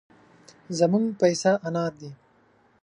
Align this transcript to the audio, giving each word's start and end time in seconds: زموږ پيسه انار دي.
زموږ 0.77 1.05
پيسه 1.21 1.51
انار 1.67 1.93
دي. 2.01 2.11